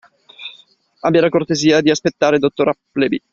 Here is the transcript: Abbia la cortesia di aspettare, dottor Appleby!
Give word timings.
Abbia 1.01 1.21
la 1.21 1.29
cortesia 1.29 1.79
di 1.81 1.91
aspettare, 1.91 2.39
dottor 2.39 2.69
Appleby! 2.69 3.21